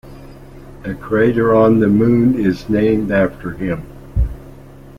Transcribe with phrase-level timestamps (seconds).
[0.83, 3.83] A crater on the Moon is named after him.